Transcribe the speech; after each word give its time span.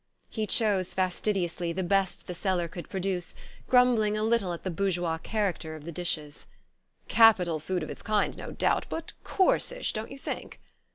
He 0.31 0.47
chose, 0.47 0.95
fastidiously, 0.95 1.73
the 1.73 1.83
best 1.83 2.25
the 2.25 2.33
cellar 2.33 2.67
could 2.67 2.89
produce, 2.89 3.35
grumbling 3.67 4.17
a 4.17 4.23
little 4.23 4.51
at 4.51 4.63
the 4.63 4.71
bourgeois 4.71 5.19
character 5.19 5.75
of 5.75 5.85
the 5.85 5.91
dishes. 5.91 6.47
"Capital 7.07 7.59
food 7.59 7.83
of 7.83 7.89
its 7.91 8.01
kind, 8.01 8.35
no 8.35 8.49
doubt, 8.49 8.87
but 8.89 9.13
coarsish, 9.23 9.93
don't 9.93 10.09
you 10.11 10.17
think? 10.17 10.59